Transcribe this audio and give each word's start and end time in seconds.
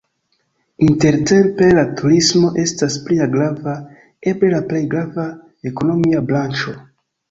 Intertempe 0.87 1.67
la 1.81 1.83
turismo 1.99 2.51
estas 2.65 2.97
plia 3.05 3.29
grava, 3.37 3.79
eble 4.35 4.53
la 4.59 4.67
plej 4.75 4.85
grava, 4.97 5.31
ekonomia 5.75 6.29
branĉo. 6.35 6.81